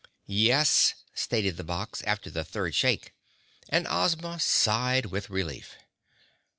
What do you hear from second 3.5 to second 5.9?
and Ozma sighed with relief.